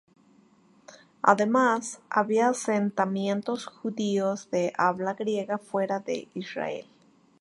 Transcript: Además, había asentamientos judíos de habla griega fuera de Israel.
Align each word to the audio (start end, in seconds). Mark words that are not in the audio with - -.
Además, 1.21 1.99
había 2.09 2.49
asentamientos 2.49 3.67
judíos 3.67 4.49
de 4.49 4.73
habla 4.75 5.13
griega 5.13 5.59
fuera 5.59 5.99
de 5.99 6.27
Israel. 6.33 6.87